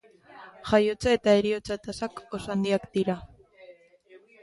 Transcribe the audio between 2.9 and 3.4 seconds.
dira.